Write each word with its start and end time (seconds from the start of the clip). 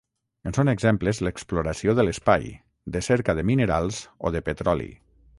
En 0.51 0.53
són 0.57 0.71
exemples 0.71 1.19
l'exploració 1.25 1.93
de 1.99 2.05
l'espai, 2.07 2.47
de 2.95 3.01
cerca 3.11 3.35
de 3.41 3.43
minerals 3.53 3.99
o 4.17 4.33
de 4.37 4.41
petroli. 4.49 4.89